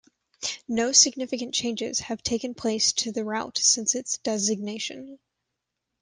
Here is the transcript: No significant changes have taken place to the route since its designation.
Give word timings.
No 0.67 0.93
significant 0.93 1.53
changes 1.53 1.99
have 1.99 2.23
taken 2.23 2.55
place 2.55 2.91
to 2.93 3.11
the 3.11 3.23
route 3.23 3.59
since 3.59 3.93
its 3.93 4.17
designation. 4.17 5.19